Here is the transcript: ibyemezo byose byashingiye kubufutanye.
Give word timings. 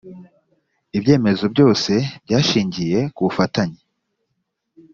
ibyemezo 0.97 1.45
byose 1.53 1.93
byashingiye 2.25 2.99
kubufutanye. 3.15 3.79